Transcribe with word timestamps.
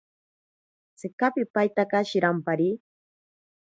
Tsika 0.97 1.27
pipaitaka 1.35 1.97
shirampari. 2.09 2.69